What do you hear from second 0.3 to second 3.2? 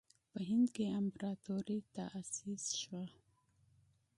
په هند کې امپراطوري تأسیس شوه.